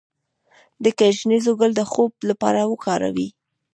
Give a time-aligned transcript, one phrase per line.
[0.83, 3.27] د ګشنیز ګل د خوب لپاره وکاروئ